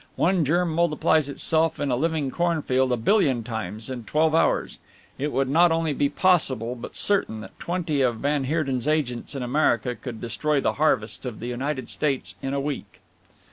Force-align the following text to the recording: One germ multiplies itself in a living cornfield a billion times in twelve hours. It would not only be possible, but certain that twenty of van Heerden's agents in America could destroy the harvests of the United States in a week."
One 0.15 0.43
germ 0.43 0.73
multiplies 0.73 1.29
itself 1.29 1.79
in 1.79 1.91
a 1.91 1.95
living 1.95 2.31
cornfield 2.31 2.91
a 2.91 2.97
billion 2.97 3.43
times 3.43 3.87
in 3.87 4.03
twelve 4.03 4.33
hours. 4.33 4.79
It 5.19 5.31
would 5.31 5.47
not 5.47 5.71
only 5.71 5.93
be 5.93 6.09
possible, 6.09 6.73
but 6.73 6.95
certain 6.95 7.41
that 7.41 7.59
twenty 7.59 8.01
of 8.01 8.15
van 8.15 8.45
Heerden's 8.45 8.87
agents 8.87 9.35
in 9.35 9.43
America 9.43 9.93
could 9.95 10.19
destroy 10.19 10.59
the 10.59 10.73
harvests 10.81 11.23
of 11.23 11.39
the 11.39 11.49
United 11.49 11.87
States 11.87 12.33
in 12.41 12.51
a 12.55 12.59
week." 12.59 12.99